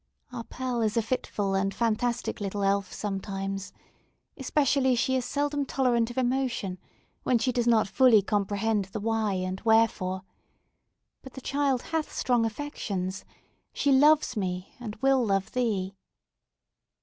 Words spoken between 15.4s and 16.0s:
thee!"